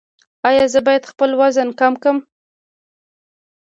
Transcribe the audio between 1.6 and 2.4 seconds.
کم کړم؟